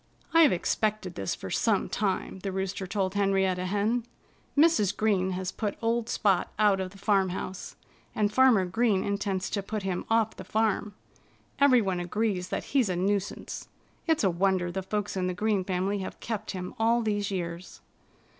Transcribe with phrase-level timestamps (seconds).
[0.33, 4.03] "I've expected this for some time," the Rooster told Henrietta Hen.
[4.57, 4.97] "Mrs.
[4.97, 7.75] Green has put old Spot out of the farmhouse.
[8.15, 10.95] And Farmer Green intends to put him off the farm.
[11.59, 13.67] Everyone agrees that he's a nuisance.
[14.07, 17.81] It's a wonder the folks in the Green family have kept him all these years."